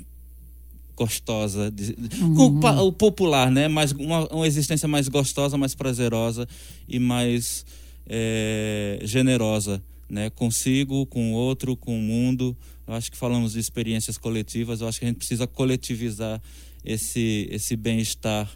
gostosa, 0.97 1.71
de, 1.71 1.97
uhum. 2.21 2.61
o, 2.61 2.87
o, 2.87 2.93
popular, 2.93 3.51
né? 3.51 3.67
Mais, 3.67 3.93
uma, 3.93 4.27
uma 4.29 4.47
existência 4.47 4.87
mais 4.87 5.09
gostosa, 5.09 5.57
mais 5.57 5.75
prazerosa 5.75 6.47
e 6.89 6.99
mais 6.99 7.65
é, 8.07 9.01
generosa, 9.03 9.83
né? 10.09 10.31
Consigo, 10.31 11.07
com 11.07 11.33
o 11.33 11.35
outro, 11.35 11.77
com 11.77 11.99
o 11.99 12.01
mundo. 12.01 12.57
Eu 12.87 12.95
acho 12.95 13.11
que 13.11 13.17
falamos 13.17 13.55
de 13.55 13.59
experiências 13.59 14.17
coletivas. 14.19 14.81
Eu 14.81 14.89
acho 14.89 14.99
que 14.99 15.05
a 15.05 15.09
gente 15.09 15.19
precisa 15.19 15.47
coletivizar 15.47 16.41
esse 16.85 17.49
esse 17.51 17.77
bem-estar 17.77 18.51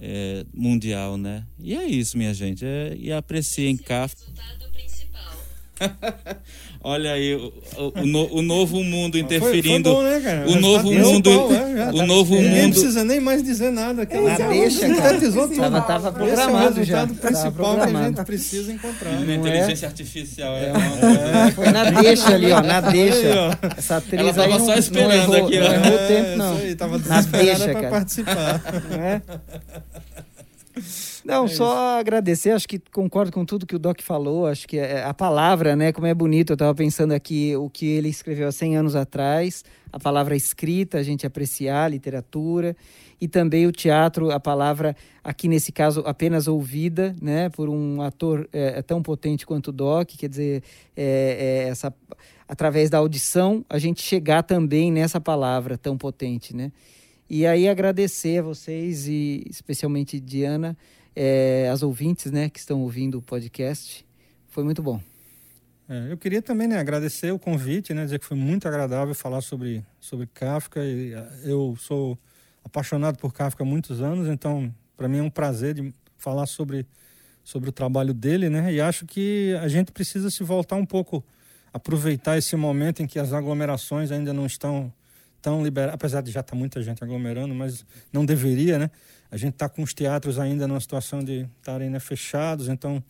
é, 0.00 0.44
mundial, 0.54 1.16
né? 1.16 1.44
E 1.58 1.76
é 1.76 1.84
isso, 1.84 2.16
minha 2.16 2.32
gente. 2.32 2.64
É, 2.64 2.96
e 2.98 3.12
apreciem 3.12 3.76
Kafka. 3.76 4.22
Olha 6.82 7.12
aí 7.12 7.34
o, 7.34 7.52
o, 7.76 8.06
no, 8.06 8.34
o, 8.34 8.42
novo 8.42 8.82
mundo 8.82 9.18
interferindo. 9.18 9.94
Foi, 9.94 10.04
foi 10.04 10.20
bom, 10.20 10.22
né, 10.22 10.44
o 10.46 10.60
novo 10.60 10.92
mundo, 10.92 11.30
pau, 11.30 11.48
é, 11.80 11.90
o 11.90 11.96
tá, 11.96 12.06
novo 12.06 12.34
mundo. 12.34 12.42
Ninguém 12.42 12.70
precisa 12.70 13.04
nem 13.04 13.20
mais 13.20 13.42
dizer 13.42 13.70
nada. 13.70 14.02
Aquela 14.02 14.32
é, 14.32 14.48
deixa, 14.48 14.86
sintetizou 14.86 15.48
tudo. 15.48 15.60
Tava, 15.60 15.80
tava 15.80 16.12
programado 16.12 16.80
Esse 16.80 16.92
é 16.92 16.96
o 16.96 17.00
resultado 17.00 17.14
já. 17.14 17.20
principal 17.20 17.74
que 17.74 17.82
a 17.82 18.02
gente 18.04 18.24
precisa 18.24 18.72
encontrar. 18.72 19.10
Uma 19.10 19.34
inteligência 19.34 19.88
artificial 19.88 20.54
é, 20.54 20.72
é, 21.48 21.50
Foi 21.52 21.70
na 21.70 21.90
deixa 21.90 22.34
ali, 22.34 22.52
ó, 22.52 22.62
na 22.62 22.80
deixa. 22.80 23.58
Essa 23.76 23.96
atriz 23.96 24.20
Ela 24.20 24.32
tava 24.32 24.54
aí 24.54 24.60
só 24.60 24.74
esperando 24.74 25.36
aqui, 25.36 25.58
ó. 25.58 25.64
Não 25.64 25.74
errou 25.74 25.94
o 25.94 26.08
tempo, 26.08 26.36
não. 26.36 26.54
Isso 26.54 26.64
aí, 26.64 26.74
tava 26.74 26.98
desesperada 26.98 27.68
para 27.72 27.90
participar. 27.90 28.62
É. 28.92 29.20
Não, 31.24 31.44
é 31.44 31.48
só 31.48 31.98
agradecer, 31.98 32.50
acho 32.50 32.68
que 32.68 32.78
concordo 32.78 33.30
com 33.30 33.44
tudo 33.44 33.66
que 33.66 33.76
o 33.76 33.78
Doc 33.78 34.00
falou, 34.00 34.46
acho 34.46 34.66
que 34.66 34.78
é, 34.78 35.04
a 35.04 35.12
palavra, 35.12 35.76
né, 35.76 35.92
como 35.92 36.06
é 36.06 36.14
bonito, 36.14 36.50
eu 36.50 36.54
estava 36.54 36.74
pensando 36.74 37.12
aqui 37.12 37.54
o 37.56 37.68
que 37.68 37.86
ele 37.86 38.08
escreveu 38.08 38.48
há 38.48 38.52
100 38.52 38.76
anos 38.76 38.96
atrás, 38.96 39.64
a 39.92 39.98
palavra 39.98 40.34
escrita, 40.34 40.98
a 40.98 41.02
gente 41.02 41.26
apreciar 41.26 41.84
a 41.84 41.88
literatura, 41.88 42.76
e 43.20 43.28
também 43.28 43.66
o 43.66 43.72
teatro, 43.72 44.30
a 44.30 44.40
palavra, 44.40 44.96
aqui 45.22 45.46
nesse 45.46 45.70
caso, 45.72 46.02
apenas 46.06 46.48
ouvida, 46.48 47.14
né, 47.20 47.50
por 47.50 47.68
um 47.68 48.00
ator 48.00 48.48
é, 48.52 48.78
é 48.78 48.82
tão 48.82 49.02
potente 49.02 49.44
quanto 49.44 49.68
o 49.68 49.72
Doc, 49.72 50.08
quer 50.16 50.28
dizer, 50.28 50.62
é, 50.96 51.64
é, 51.66 51.68
essa, 51.68 51.94
através 52.48 52.88
da 52.88 52.98
audição, 52.98 53.64
a 53.68 53.78
gente 53.78 54.00
chegar 54.00 54.42
também 54.42 54.90
nessa 54.90 55.20
palavra 55.20 55.76
tão 55.76 55.98
potente, 55.98 56.56
né. 56.56 56.72
E 57.28 57.46
aí 57.46 57.68
agradecer 57.68 58.38
a 58.38 58.42
vocês 58.42 59.06
e 59.06 59.44
especialmente 59.48 60.18
Diana, 60.18 60.76
é, 61.14 61.68
as 61.72 61.82
ouvintes 61.82 62.30
né, 62.30 62.48
que 62.48 62.58
estão 62.58 62.80
ouvindo 62.80 63.18
o 63.18 63.22
podcast. 63.22 64.06
Foi 64.48 64.64
muito 64.64 64.82
bom. 64.82 65.00
É, 65.88 66.12
eu 66.12 66.16
queria 66.16 66.40
também 66.40 66.68
né, 66.68 66.78
agradecer 66.78 67.32
o 67.32 67.38
convite, 67.38 67.92
né, 67.92 68.04
dizer 68.04 68.20
que 68.20 68.24
foi 68.24 68.36
muito 68.36 68.68
agradável 68.68 69.14
falar 69.14 69.40
sobre, 69.40 69.84
sobre 69.98 70.26
Kafka. 70.26 70.84
E 70.84 71.14
ah, 71.14 71.28
eu 71.42 71.76
sou 71.78 72.16
apaixonado 72.64 73.16
por 73.18 73.32
Kafka 73.32 73.64
há 73.64 73.66
muitos 73.66 74.00
anos, 74.00 74.28
então 74.28 74.72
para 74.96 75.08
mim 75.08 75.18
é 75.18 75.22
um 75.22 75.30
prazer 75.30 75.74
de 75.74 75.92
falar 76.16 76.46
sobre, 76.46 76.86
sobre 77.42 77.70
o 77.70 77.72
trabalho 77.72 78.14
dele. 78.14 78.48
Né, 78.48 78.72
e 78.72 78.80
acho 78.80 79.04
que 79.04 79.56
a 79.60 79.66
gente 79.66 79.90
precisa 79.90 80.30
se 80.30 80.44
voltar 80.44 80.76
um 80.76 80.86
pouco, 80.86 81.24
aproveitar 81.72 82.38
esse 82.38 82.54
momento 82.54 83.02
em 83.02 83.06
que 83.06 83.18
as 83.18 83.32
aglomerações 83.32 84.12
ainda 84.12 84.32
não 84.32 84.46
estão 84.46 84.92
tão 85.42 85.62
liberadas, 85.64 85.94
apesar 85.94 86.20
de 86.20 86.30
já 86.30 86.40
estar 86.40 86.52
tá 86.52 86.56
muita 86.56 86.80
gente 86.82 87.02
aglomerando, 87.02 87.54
mas 87.54 87.84
não 88.12 88.24
deveria, 88.24 88.78
né? 88.78 88.90
A 89.30 89.36
gente 89.36 89.54
está 89.54 89.68
com 89.68 89.82
os 89.82 89.94
teatros 89.94 90.38
ainda 90.38 90.66
numa 90.66 90.80
situação 90.80 91.22
de 91.22 91.48
estarem 91.58 91.88
né, 91.88 92.00
fechados, 92.00 92.68
então 92.68 93.02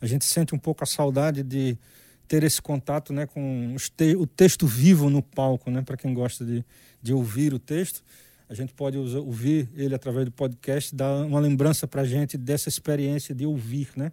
a 0.00 0.06
gente 0.06 0.24
sente 0.24 0.54
um 0.54 0.58
pouco 0.58 0.82
a 0.82 0.86
saudade 0.86 1.42
de 1.42 1.78
ter 2.26 2.42
esse 2.42 2.60
contato 2.60 3.12
né, 3.12 3.26
com 3.26 3.76
te 3.96 4.16
o 4.16 4.26
texto 4.26 4.66
vivo 4.66 5.10
no 5.10 5.22
palco, 5.22 5.70
né, 5.70 5.82
para 5.82 5.96
quem 5.96 6.14
gosta 6.14 6.44
de, 6.44 6.64
de 7.02 7.12
ouvir 7.12 7.52
o 7.52 7.58
texto. 7.58 8.02
A 8.48 8.54
gente 8.54 8.72
pode 8.72 8.98
usar, 8.98 9.20
ouvir 9.20 9.68
ele 9.76 9.94
através 9.94 10.24
do 10.24 10.32
podcast, 10.32 10.94
dar 10.94 11.24
uma 11.24 11.38
lembrança 11.38 11.86
para 11.86 12.02
a 12.02 12.04
gente 12.04 12.36
dessa 12.36 12.68
experiência 12.68 13.32
de 13.32 13.46
ouvir, 13.46 13.90
né? 13.94 14.10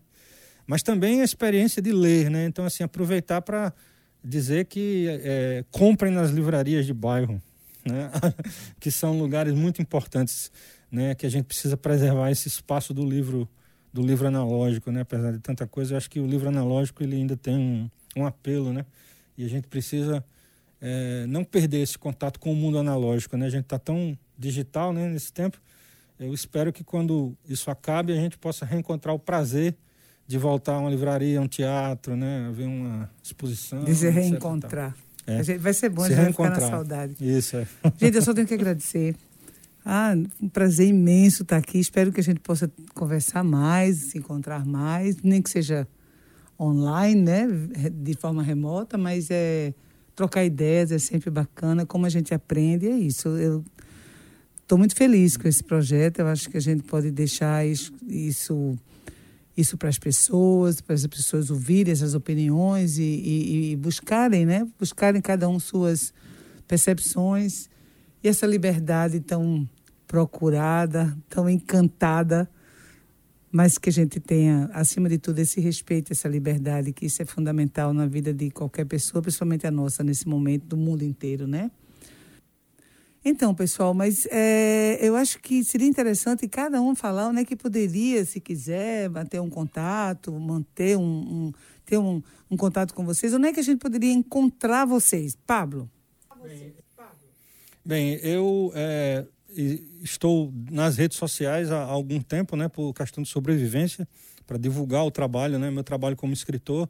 Mas 0.67 0.83
também 0.83 1.21
a 1.21 1.23
experiência 1.23 1.81
de 1.81 1.91
ler, 1.91 2.29
né? 2.29 2.45
Então, 2.45 2.63
assim, 2.63 2.83
aproveitar 2.83 3.41
para 3.41 3.73
dizer 4.23 4.65
que 4.65 5.07
é, 5.09 5.65
comprem 5.71 6.11
nas 6.11 6.29
livrarias 6.29 6.85
de 6.85 6.93
bairro, 6.93 7.41
né? 7.83 8.11
que 8.79 8.91
são 8.91 9.17
lugares 9.17 9.55
muito 9.55 9.81
importantes 9.81 10.51
né, 10.91 11.15
que 11.15 11.25
a 11.25 11.29
gente 11.29 11.45
precisa 11.45 11.75
preservar 11.75 12.31
esse 12.31 12.47
espaço 12.47 12.93
do 12.93 13.05
livro 13.05 13.47
do 13.93 14.01
livro 14.01 14.27
analógico, 14.27 14.91
né? 14.91 15.01
Apesar 15.01 15.31
de 15.31 15.39
tanta 15.39 15.65
coisa, 15.65 15.93
eu 15.93 15.97
acho 15.97 16.09
que 16.09 16.19
o 16.19 16.27
livro 16.27 16.47
analógico 16.47 17.01
ele 17.01 17.15
ainda 17.15 17.35
tem 17.35 17.57
um, 17.57 17.89
um 18.15 18.25
apelo, 18.25 18.71
né? 18.71 18.85
E 19.35 19.43
a 19.43 19.47
gente 19.47 19.67
precisa 19.67 20.23
é, 20.79 21.25
não 21.27 21.43
perder 21.43 21.81
esse 21.81 21.97
contato 21.97 22.39
com 22.39 22.51
o 22.51 22.55
mundo 22.55 22.77
analógico, 22.77 23.35
né? 23.37 23.47
A 23.47 23.49
gente 23.49 23.63
está 23.63 23.79
tão 23.79 24.17
digital, 24.37 24.93
né? 24.93 25.09
Nesse 25.09 25.33
tempo, 25.33 25.59
eu 26.19 26.33
espero 26.33 26.71
que 26.71 26.83
quando 26.83 27.35
isso 27.47 27.71
acabe 27.71 28.13
a 28.13 28.15
gente 28.15 28.37
possa 28.37 28.65
reencontrar 28.65 29.15
o 29.15 29.19
prazer 29.19 29.75
de 30.27 30.37
voltar 30.37 30.73
a 30.73 30.79
uma 30.79 30.89
livraria, 30.89 31.39
a 31.39 31.41
um 31.41 31.47
teatro, 31.47 32.15
né? 32.15 32.47
A 32.47 32.51
ver 32.51 32.65
uma 32.65 33.09
exposição. 33.23 33.83
De 33.83 33.95
se 33.95 34.09
reencontrar. 34.09 34.95
É. 35.25 35.41
Vai 35.57 35.73
ser 35.73 35.89
bom, 35.89 36.05
se 36.05 36.13
a 36.13 36.15
gente 36.15 36.35
vai 36.37 36.49
ficar 36.51 36.61
na 36.61 36.69
saudade. 36.69 37.15
Isso, 37.19 37.57
é. 37.57 37.67
Gente, 37.97 38.15
eu 38.15 38.21
só 38.21 38.33
tenho 38.33 38.47
que 38.47 38.53
agradecer. 38.53 39.15
Ah, 39.89 40.13
um 40.41 40.49
prazer 40.49 40.85
imenso 40.85 41.43
estar 41.43 41.55
aqui. 41.55 41.79
Espero 41.79 42.11
que 42.11 42.19
a 42.19 42.23
gente 42.23 42.41
possa 42.41 42.69
conversar 42.93 43.41
mais, 43.41 43.95
se 43.95 44.17
encontrar 44.17 44.65
mais, 44.65 45.21
nem 45.23 45.41
que 45.41 45.49
seja 45.49 45.87
online, 46.59 47.21
né? 47.21 47.47
De 47.93 48.13
forma 48.13 48.43
remota, 48.43 48.97
mas 48.97 49.31
é 49.31 49.73
trocar 50.13 50.43
ideias 50.43 50.91
é 50.91 50.99
sempre 50.99 51.29
bacana. 51.29 51.85
Como 51.85 52.05
a 52.05 52.09
gente 52.09 52.33
aprende, 52.33 52.85
é 52.85 52.97
isso. 52.97 53.29
Eu 53.29 53.63
estou 54.61 54.77
muito 54.77 54.93
feliz 54.93 55.37
com 55.37 55.47
esse 55.47 55.63
projeto. 55.63 56.19
Eu 56.19 56.27
acho 56.27 56.49
que 56.49 56.57
a 56.57 56.61
gente 56.61 56.83
pode 56.83 57.09
deixar 57.09 57.65
isso, 57.65 57.93
isso 59.55 59.77
para 59.77 59.87
as 59.87 59.97
pessoas, 59.97 60.81
para 60.81 60.95
as 60.95 61.07
pessoas 61.07 61.49
ouvirem 61.49 61.93
essas 61.93 62.13
opiniões 62.13 62.97
e, 62.97 63.03
e, 63.03 63.71
e, 63.71 63.75
buscarem, 63.77 64.45
né? 64.45 64.67
Buscarem 64.77 65.21
cada 65.21 65.47
um 65.47 65.61
suas 65.61 66.13
percepções 66.67 67.69
e 68.21 68.27
essa 68.27 68.45
liberdade 68.45 69.21
tão 69.21 69.65
procurada, 70.07 71.15
tão 71.29 71.49
encantada, 71.49 72.49
mas 73.51 73.77
que 73.77 73.89
a 73.89 73.93
gente 73.93 74.19
tenha, 74.19 74.69
acima 74.73 75.09
de 75.09 75.17
tudo, 75.17 75.39
esse 75.39 75.59
respeito, 75.59 76.11
essa 76.11 76.27
liberdade, 76.27 76.93
que 76.93 77.05
isso 77.05 77.21
é 77.21 77.25
fundamental 77.25 77.93
na 77.93 78.05
vida 78.05 78.33
de 78.33 78.49
qualquer 78.51 78.85
pessoa, 78.85 79.21
principalmente 79.21 79.65
a 79.67 79.71
nossa 79.71 80.03
nesse 80.03 80.27
momento, 80.27 80.65
do 80.65 80.77
mundo 80.77 81.03
inteiro, 81.03 81.47
né? 81.47 81.71
Então, 83.29 83.53
pessoal, 83.53 83.93
mas 83.93 84.25
é, 84.31 84.97
eu 85.01 85.15
acho 85.15 85.39
que 85.39 85.61
seria 85.63 85.87
interessante 85.87 86.47
cada 86.47 86.81
um 86.81 86.95
falar 86.95 87.27
onde 87.27 87.41
é 87.41 87.45
que 87.45 87.57
poderia, 87.57 88.23
se 88.23 88.39
quiser, 88.39 89.09
manter 89.09 89.41
um 89.41 89.49
contato, 89.49 90.31
manter 90.31 90.97
um, 90.97 91.01
um 91.03 91.51
ter 91.85 91.97
um, 91.97 92.21
um, 92.49 92.55
contato 92.55 92.93
com 92.93 93.03
vocês. 93.03 93.33
Onde 93.33 93.47
é 93.47 93.53
que 93.53 93.59
a 93.59 93.63
gente 93.63 93.79
poderia 93.79 94.13
encontrar 94.13 94.85
vocês? 94.85 95.37
Pablo? 95.45 95.89
Bem, 97.83 98.13
eu 98.21 98.71
é, 98.75 99.25
estou 100.03 100.53
nas 100.71 100.97
redes 100.97 101.17
sociais 101.17 101.71
há 101.71 101.81
algum 101.83 102.21
tempo, 102.21 102.55
né, 102.55 102.67
por 102.67 102.93
questão 102.93 103.23
de 103.23 103.29
sobrevivência, 103.29 104.07
para 104.45 104.57
divulgar 104.57 105.05
o 105.05 105.11
trabalho, 105.11 105.57
né, 105.57 105.71
meu 105.71 105.83
trabalho 105.83 106.15
como 106.15 106.33
escritor. 106.33 106.89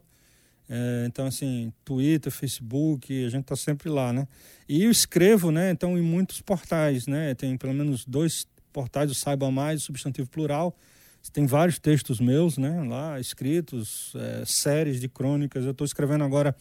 É, 0.68 1.04
então, 1.06 1.26
assim, 1.26 1.72
Twitter, 1.84 2.30
Facebook, 2.30 3.24
a 3.24 3.30
gente 3.30 3.42
está 3.42 3.56
sempre 3.56 3.88
lá, 3.88 4.12
né? 4.12 4.28
E 4.68 4.84
eu 4.84 4.90
escrevo, 4.90 5.50
né? 5.50 5.70
Então, 5.70 5.96
em 5.96 6.02
muitos 6.02 6.42
portais, 6.42 7.06
né? 7.06 7.34
Tem 7.34 7.56
pelo 7.56 7.72
menos 7.72 8.04
dois 8.04 8.46
portais, 8.70 9.10
o 9.10 9.14
Saiba 9.14 9.50
Mais, 9.50 9.80
o 9.80 9.84
Substantivo 9.86 10.28
Plural. 10.28 10.76
Tem 11.32 11.46
vários 11.46 11.78
textos 11.78 12.20
meus, 12.20 12.58
né? 12.58 12.82
Lá, 12.84 13.18
escritos, 13.18 14.12
é, 14.14 14.44
séries 14.44 15.00
de 15.00 15.08
crônicas. 15.08 15.64
Eu 15.64 15.70
estou 15.70 15.84
escrevendo 15.86 16.22
agora 16.22 16.54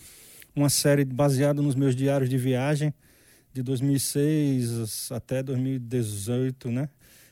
uma 0.56 0.70
série 0.70 1.06
baseada 1.06 1.62
nos 1.62 1.76
meus 1.76 1.96
diários 1.96 2.30
de 2.30 2.38
viagem, 2.38 2.94
de 3.58 3.64
2006 3.64 5.12
até 5.12 5.42
2018, 5.42 6.70
né? 6.70 6.90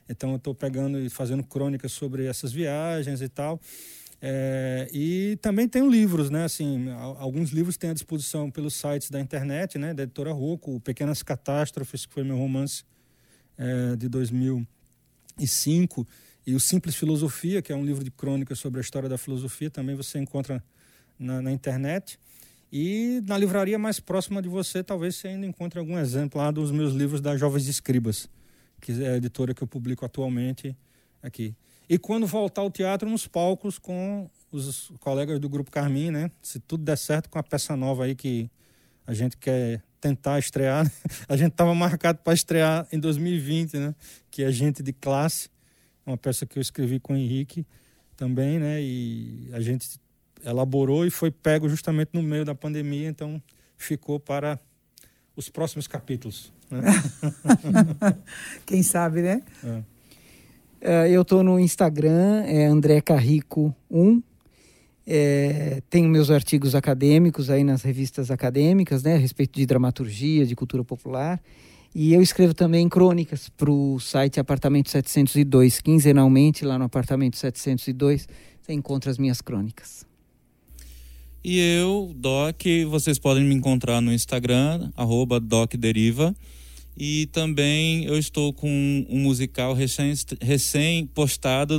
Então, 0.10 0.32
eu 0.32 0.38
estou 0.38 0.56
pegando 0.56 1.00
e 1.00 1.08
fazendo 1.08 1.44
crônicas 1.44 1.92
sobre 1.92 2.26
essas 2.26 2.52
viagens 2.52 3.22
e 3.22 3.30
tal. 3.30 3.62
É, 4.20 4.90
e 4.92 5.38
também 5.40 5.68
tenho 5.68 5.88
livros, 5.88 6.32
né? 6.32 6.46
Assim, 6.46 6.90
alguns 7.18 7.52
livros 7.52 7.78
têm 7.78 7.92
à 7.92 7.94
disposição 7.94 8.50
pelos 8.50 8.74
sites 8.74 9.12
da 9.12 9.20
internet, 9.20 9.78
né? 9.78 9.94
Da 9.94 10.02
editora 10.02 10.32
Rocco, 10.32 10.80
Pequenas 10.80 11.22
Catástrofes, 11.22 12.08
que 12.08 12.14
foi 12.14 12.24
meu 12.24 12.38
romance 12.38 12.84
é, 13.56 13.96
de 13.96 14.10
2005, 14.10 16.08
e 16.48 16.56
o 16.56 16.60
Simples 16.60 16.96
Filosofia, 16.96 17.62
que 17.62 17.72
é 17.72 17.76
um 17.76 17.86
livro 17.86 18.04
de 18.04 18.10
crônicas 18.10 18.58
sobre 18.58 18.80
a 18.80 18.82
história 18.82 19.08
da 19.08 19.18
filosofia, 19.18 19.70
também 19.70 19.96
você 19.96 20.18
encontra 20.18 20.64
na, 21.20 21.40
na 21.40 21.52
internet. 21.52 22.20
E 22.72 23.22
na 23.26 23.38
livraria 23.38 23.78
mais 23.78 24.00
próxima 24.00 24.42
de 24.42 24.50
você, 24.50 24.84
talvez 24.84 25.16
você 25.16 25.30
ainda 25.30 25.46
encontre 25.46 25.80
algum 25.80 25.98
exemplo 25.98 26.42
lá 26.42 26.52
dos 26.52 26.72
meus 26.72 26.94
livros 26.94 27.22
da 27.22 27.38
Jovens 27.38 27.68
Escribas, 27.68 28.30
que 28.82 28.92
é 29.04 29.12
a 29.12 29.18
editora 29.18 29.54
que 29.54 29.62
eu 29.62 29.68
publico 29.68 30.06
atualmente 30.06 30.76
aqui. 31.22 31.56
E 31.88 31.98
quando 31.98 32.26
voltar 32.26 32.62
ao 32.62 32.72
teatro, 32.72 33.10
nos 33.10 33.28
palcos 33.28 33.78
com 33.78 34.30
os 34.52 34.92
colegas 35.00 35.40
do 35.40 35.48
Grupo 35.48 35.70
Carmim, 35.70 36.10
né? 36.10 36.32
Se 36.42 36.60
tudo 36.60 36.84
der 36.84 36.98
certo 36.98 37.30
com 37.30 37.38
a 37.38 37.44
peça 37.44 37.76
nova 37.76 38.06
aí 38.06 38.16
que 38.16 38.50
a 39.06 39.14
gente 39.14 39.38
quer 39.38 39.84
tentar 40.02 40.40
estrear. 40.40 40.84
Né? 40.84 40.92
A 41.28 41.36
gente 41.36 41.52
estava 41.52 41.74
marcado 41.74 42.20
para 42.20 42.34
estrear 42.34 42.88
em 42.92 43.00
2020, 43.00 43.78
né? 43.78 43.96
Que 44.30 44.44
é 44.44 44.52
Gente 44.52 44.84
de 44.84 44.94
Classe, 44.94 45.50
uma 46.06 46.18
peça 46.18 46.46
que 46.46 46.58
eu 46.58 46.62
escrevi 46.62 47.00
com 47.00 47.14
o 47.14 47.18
Henrique 47.18 47.66
também, 48.16 48.60
né? 48.60 48.82
E 48.82 49.50
a 49.52 49.60
gente 49.60 50.00
elaborou 50.44 51.06
e 51.06 51.12
foi 51.12 51.32
pego 51.32 51.70
justamente 51.70 52.10
no 52.14 52.24
meio 52.24 52.46
da 52.46 52.56
pandemia, 52.56 53.10
então 53.10 53.42
ficou 53.78 54.20
para 54.20 54.60
os 55.36 55.50
próximos 55.50 55.88
capítulos. 55.88 56.52
Né? 56.70 56.82
Quem 58.66 58.82
sabe, 58.82 59.22
né? 59.22 59.44
É. 59.64 59.96
Uh, 60.82 61.08
eu 61.08 61.22
estou 61.24 61.44
no 61.44 61.60
Instagram, 61.60 62.44
é 62.46 62.66
André 62.66 63.02
Carrico 63.02 63.76
1. 63.90 64.22
É, 65.08 65.82
tenho 65.90 66.10
meus 66.10 66.32
artigos 66.32 66.74
acadêmicos 66.74 67.50
aí 67.50 67.64
nas 67.64 67.84
revistas 67.84 68.32
acadêmicas, 68.32 69.04
né, 69.04 69.14
a 69.14 69.20
respeito 69.20 69.60
de 69.60 69.66
dramaturgia, 69.66 70.46
de 70.46 70.56
cultura 70.56 70.84
popular. 70.84 71.40
E 71.94 72.14
eu 72.14 72.22
escrevo 72.22 72.54
também 72.54 72.90
crônicas 72.90 73.48
para 73.50 73.72
o 73.72 74.00
site 74.00 74.40
Apartamento 74.40 74.90
702. 74.90 75.80
Quinzenalmente, 75.80 76.66
lá 76.66 76.78
no 76.78 76.86
Apartamento 76.86 77.38
702, 77.38 78.28
você 78.62 78.74
encontra 78.74 79.10
as 79.10 79.18
minhas 79.18 79.42
crônicas. 79.42 80.06
E 81.48 81.60
eu, 81.60 82.12
Doc, 82.16 82.64
vocês 82.90 83.20
podem 83.20 83.44
me 83.44 83.54
encontrar 83.54 84.02
no 84.02 84.12
Instagram, 84.12 84.90
DocDeriva. 85.40 86.36
E 86.98 87.28
também 87.28 88.04
eu 88.06 88.18
estou 88.18 88.52
com 88.52 89.06
um 89.08 89.20
musical 89.20 89.76
recém, 89.76 90.12
recém 90.42 91.06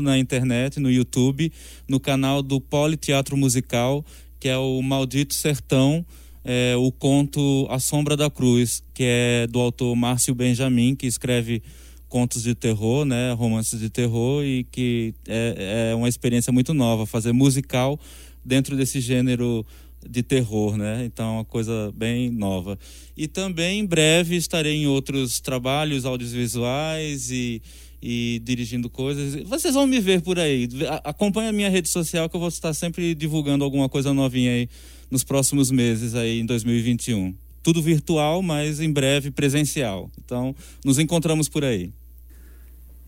na 0.00 0.16
internet, 0.16 0.78
no 0.78 0.88
YouTube, 0.88 1.52
no 1.88 1.98
canal 1.98 2.44
do 2.44 2.60
Politeatro 2.60 3.36
Musical, 3.36 4.04
que 4.38 4.48
é 4.48 4.56
o 4.56 4.80
Maldito 4.82 5.34
Sertão, 5.34 6.06
é, 6.44 6.76
o 6.76 6.92
conto 6.92 7.66
A 7.68 7.80
Sombra 7.80 8.16
da 8.16 8.30
Cruz, 8.30 8.84
que 8.94 9.02
é 9.04 9.48
do 9.48 9.58
autor 9.58 9.96
Márcio 9.96 10.32
Benjamin, 10.32 10.94
que 10.94 11.08
escreve 11.08 11.60
contos 12.08 12.44
de 12.44 12.54
terror, 12.54 13.04
né, 13.04 13.32
romances 13.32 13.80
de 13.80 13.90
terror, 13.90 14.44
e 14.44 14.62
que 14.70 15.12
é, 15.26 15.90
é 15.90 15.94
uma 15.96 16.08
experiência 16.08 16.52
muito 16.52 16.72
nova, 16.72 17.04
fazer 17.04 17.32
musical 17.32 17.98
dentro 18.46 18.76
desse 18.76 19.00
gênero 19.00 19.66
de 20.08 20.22
terror, 20.22 20.76
né? 20.76 21.04
Então, 21.04 21.26
é 21.26 21.30
uma 21.38 21.44
coisa 21.44 21.92
bem 21.94 22.30
nova. 22.30 22.78
E 23.16 23.26
também, 23.26 23.80
em 23.80 23.86
breve, 23.86 24.36
estarei 24.36 24.76
em 24.76 24.86
outros 24.86 25.40
trabalhos 25.40 26.04
audiovisuais 26.04 27.30
e, 27.30 27.60
e 28.00 28.40
dirigindo 28.44 28.88
coisas. 28.88 29.42
Vocês 29.48 29.74
vão 29.74 29.86
me 29.86 29.98
ver 30.00 30.22
por 30.22 30.38
aí. 30.38 30.68
Acompanhe 31.02 31.48
a 31.48 31.52
minha 31.52 31.68
rede 31.68 31.88
social 31.88 32.28
que 32.28 32.36
eu 32.36 32.40
vou 32.40 32.48
estar 32.48 32.72
sempre 32.72 33.14
divulgando 33.14 33.64
alguma 33.64 33.88
coisa 33.88 34.14
novinha 34.14 34.52
aí 34.52 34.68
nos 35.10 35.24
próximos 35.24 35.70
meses 35.70 36.14
aí 36.14 36.40
em 36.40 36.46
2021. 36.46 37.34
Tudo 37.62 37.82
virtual, 37.82 38.42
mas 38.42 38.80
em 38.80 38.92
breve 38.92 39.32
presencial. 39.32 40.08
Então, 40.24 40.54
nos 40.84 41.00
encontramos 41.00 41.48
por 41.48 41.64
aí. 41.64 41.90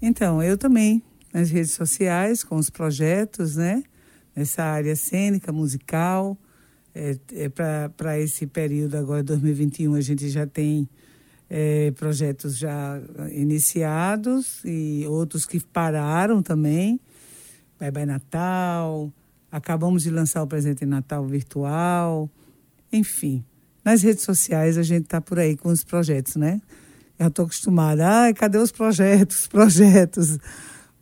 Então, 0.02 0.42
eu 0.42 0.58
também 0.58 1.00
nas 1.32 1.50
redes 1.50 1.72
sociais 1.72 2.42
com 2.42 2.56
os 2.56 2.70
projetos, 2.70 3.56
né? 3.56 3.82
Nessa 4.34 4.62
área 4.62 4.94
cênica, 4.94 5.52
musical 5.52 6.38
é, 6.94 7.16
é 7.32 7.48
para 7.48 8.18
esse 8.18 8.46
período 8.46 8.96
agora, 8.96 9.22
2021, 9.22 9.94
a 9.94 10.00
gente 10.00 10.28
já 10.28 10.46
tem 10.46 10.88
é, 11.48 11.90
projetos 11.92 12.56
já 12.58 13.00
iniciados 13.30 14.60
e 14.64 15.04
outros 15.06 15.46
que 15.46 15.60
pararam 15.60 16.42
também. 16.42 17.00
Bye 17.78 17.92
Bye 17.92 18.06
Natal, 18.06 19.12
acabamos 19.50 20.02
de 20.02 20.10
lançar 20.10 20.42
o 20.42 20.46
presente 20.46 20.84
Natal 20.84 21.24
virtual, 21.26 22.28
enfim. 22.92 23.44
Nas 23.84 24.02
redes 24.02 24.24
sociais 24.24 24.76
a 24.76 24.82
gente 24.82 25.04
está 25.04 25.20
por 25.20 25.38
aí 25.38 25.56
com 25.56 25.68
os 25.68 25.84
projetos, 25.84 26.36
né? 26.36 26.60
Já 27.18 27.28
estou 27.28 27.44
acostumada. 27.44 28.06
Ai, 28.06 28.34
cadê 28.34 28.58
os 28.58 28.70
projetos? 28.70 29.46
Projetos. 29.48 30.38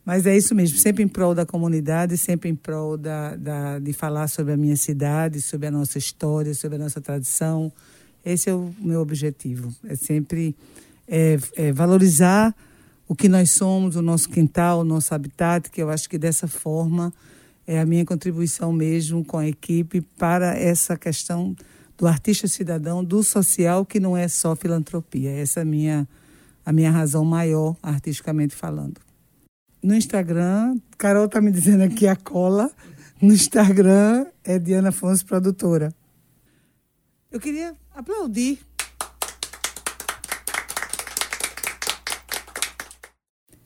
Mas 0.06 0.24
é 0.24 0.36
isso 0.36 0.54
mesmo, 0.54 0.78
sempre 0.78 1.02
em 1.02 1.08
prol 1.08 1.34
da 1.34 1.44
comunidade, 1.44 2.16
sempre 2.16 2.48
em 2.48 2.54
prol 2.54 2.96
da, 2.96 3.34
da, 3.34 3.80
de 3.80 3.92
falar 3.92 4.28
sobre 4.28 4.52
a 4.52 4.56
minha 4.56 4.76
cidade, 4.76 5.42
sobre 5.42 5.66
a 5.66 5.70
nossa 5.70 5.98
história, 5.98 6.54
sobre 6.54 6.76
a 6.76 6.78
nossa 6.78 7.00
tradição. 7.00 7.72
Esse 8.24 8.48
é 8.48 8.54
o 8.54 8.72
meu 8.78 9.00
objetivo. 9.00 9.74
É 9.82 9.96
sempre 9.96 10.54
é, 11.08 11.36
é 11.56 11.72
valorizar 11.72 12.54
o 13.08 13.16
que 13.16 13.28
nós 13.28 13.50
somos, 13.50 13.96
o 13.96 14.02
nosso 14.02 14.28
quintal, 14.28 14.80
o 14.80 14.84
nosso 14.84 15.12
habitat, 15.12 15.68
que 15.72 15.82
eu 15.82 15.90
acho 15.90 16.08
que 16.08 16.18
dessa 16.18 16.46
forma 16.46 17.12
é 17.66 17.80
a 17.80 17.84
minha 17.84 18.04
contribuição 18.04 18.72
mesmo 18.72 19.24
com 19.24 19.38
a 19.38 19.48
equipe 19.48 20.00
para 20.00 20.56
essa 20.56 20.96
questão 20.96 21.56
do 21.98 22.06
artista 22.06 22.46
cidadão, 22.46 23.02
do 23.02 23.24
social, 23.24 23.84
que 23.84 23.98
não 23.98 24.16
é 24.16 24.28
só 24.28 24.54
filantropia. 24.54 25.32
Essa 25.32 25.60
é 25.60 25.62
a 25.62 25.66
minha, 25.66 26.08
a 26.64 26.72
minha 26.72 26.92
razão 26.92 27.24
maior, 27.24 27.76
artisticamente 27.82 28.54
falando. 28.54 29.05
No 29.86 29.94
Instagram, 29.94 30.80
Carol 30.98 31.26
está 31.26 31.40
me 31.40 31.52
dizendo 31.52 31.84
aqui 31.84 32.08
a 32.08 32.16
cola. 32.16 32.72
No 33.22 33.32
Instagram 33.32 34.26
é 34.42 34.58
Diana 34.58 34.88
Afonso 34.88 35.24
Produtora. 35.24 35.94
Eu 37.30 37.38
queria 37.38 37.72
aplaudir. 37.94 38.58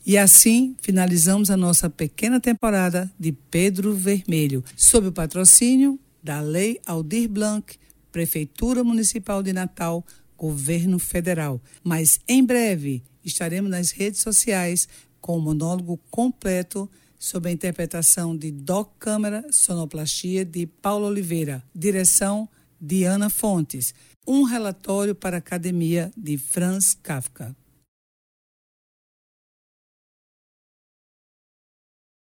E 0.05 0.19
assim 0.19 0.77
finalizamos 0.83 1.49
a 1.49 1.57
nossa 1.57 1.89
pequena 1.89 2.39
temporada 2.39 3.11
de 3.19 3.33
Pedro 3.33 3.95
Vermelho, 3.95 4.63
sob 4.77 5.07
o 5.07 5.13
patrocínio 5.13 5.99
da 6.23 6.43
Lei 6.43 6.79
Aldir 6.85 7.31
Blanc, 7.31 7.79
Prefeitura 8.13 8.85
Municipal 8.85 9.43
de 9.43 9.55
Natal, 9.55 10.05
Governo 10.37 10.99
Federal. 10.99 11.63
Mas 11.83 12.21
em 12.29 12.45
breve 12.45 13.03
estaremos 13.25 13.71
nas 13.71 13.91
redes 13.91 14.21
sociais 14.21 14.87
com 15.21 15.37
o 15.37 15.41
monólogo 15.41 15.99
completo 16.11 16.89
sob 17.19 17.49
a 17.49 17.53
interpretação 17.53 18.37
de 18.37 18.51
Doc 18.51 18.93
Câmara, 18.99 19.45
sonoplastia 19.53 20.45
de 20.45 20.67
Paulo 20.67 21.07
Oliveira, 21.07 21.63
direção 21.75 22.49
de 22.81 23.05
Ana 23.05 23.29
Fontes, 23.29 23.95
um 24.27 24.43
relatório 24.43 25.15
para 25.15 25.37
a 25.37 25.39
Academia 25.39 26.11
de 26.17 26.39
Franz 26.39 26.95
Kafka. 26.95 27.55